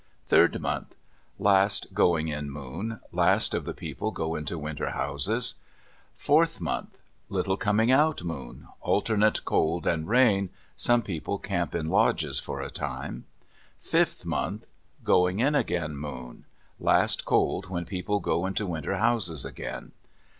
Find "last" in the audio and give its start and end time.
3.11-3.53, 16.79-17.23